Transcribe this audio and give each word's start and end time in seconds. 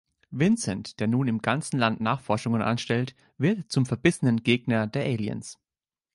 Vincent, 0.31 0.99
der 0.99 1.05
nun 1.05 1.27
im 1.27 1.43
ganzen 1.43 1.77
Land 1.77 2.01
Nachforschungen 2.01 2.63
anstellt, 2.63 3.13
wird 3.37 3.71
zum 3.71 3.85
verbissenen 3.85 4.41
Gegner 4.41 4.87
der 4.87 5.03
Aliens. 5.03 5.59